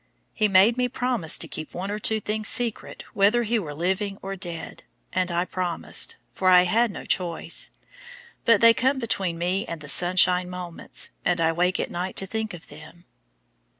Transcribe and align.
He 0.33 0.47
made 0.47 0.77
me 0.77 0.89
promise 0.89 1.37
to 1.37 1.47
keep 1.47 1.75
one 1.75 1.91
or 1.91 1.99
two 1.99 2.19
things 2.19 2.47
secret 2.47 3.03
whether 3.13 3.43
he 3.43 3.59
were 3.59 3.71
living 3.75 4.17
or 4.23 4.35
dead, 4.35 4.83
and 5.13 5.31
I 5.31 5.45
promised, 5.45 6.15
for 6.33 6.49
I 6.49 6.63
had 6.63 6.89
no 6.89 7.05
choice; 7.05 7.69
but 8.43 8.61
they 8.61 8.73
come 8.73 8.97
between 8.97 9.37
me 9.37 9.63
and 9.67 9.79
the 9.79 9.87
sunshine 9.87 10.49
sometimes, 10.49 11.11
and 11.23 11.39
I 11.39 11.51
wake 11.51 11.79
at 11.79 11.91
night 11.91 12.15
to 12.15 12.25
think 12.25 12.55
of 12.55 12.65
them. 12.69 13.05